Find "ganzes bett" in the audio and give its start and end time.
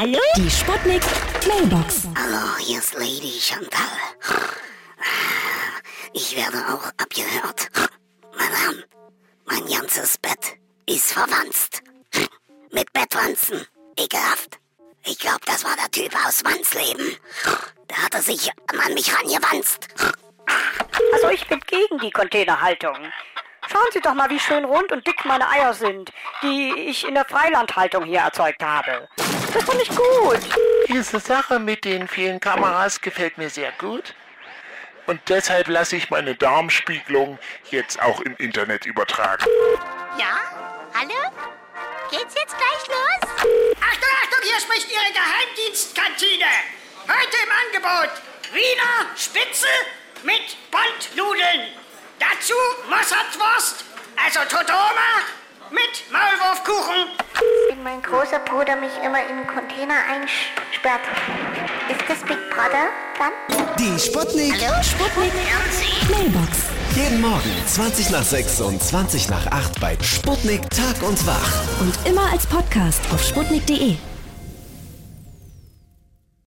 9.66-10.56